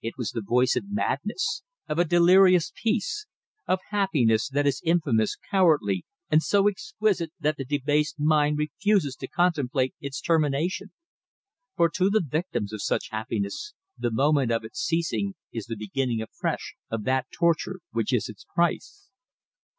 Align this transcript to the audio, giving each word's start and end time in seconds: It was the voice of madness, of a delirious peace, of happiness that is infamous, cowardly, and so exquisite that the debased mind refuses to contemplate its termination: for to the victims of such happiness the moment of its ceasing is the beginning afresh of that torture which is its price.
It 0.00 0.14
was 0.16 0.30
the 0.30 0.40
voice 0.40 0.74
of 0.74 0.84
madness, 0.88 1.62
of 1.86 1.98
a 1.98 2.04
delirious 2.06 2.72
peace, 2.82 3.26
of 3.68 3.80
happiness 3.90 4.48
that 4.48 4.66
is 4.66 4.80
infamous, 4.82 5.36
cowardly, 5.50 6.06
and 6.30 6.42
so 6.42 6.66
exquisite 6.66 7.30
that 7.38 7.58
the 7.58 7.66
debased 7.66 8.18
mind 8.18 8.56
refuses 8.56 9.16
to 9.16 9.28
contemplate 9.28 9.92
its 10.00 10.22
termination: 10.22 10.92
for 11.76 11.90
to 11.90 12.08
the 12.08 12.24
victims 12.26 12.72
of 12.72 12.80
such 12.80 13.10
happiness 13.10 13.74
the 13.98 14.10
moment 14.10 14.50
of 14.50 14.64
its 14.64 14.80
ceasing 14.80 15.34
is 15.52 15.66
the 15.66 15.76
beginning 15.76 16.22
afresh 16.22 16.74
of 16.90 17.04
that 17.04 17.26
torture 17.30 17.80
which 17.92 18.14
is 18.14 18.30
its 18.30 18.46
price. 18.54 19.10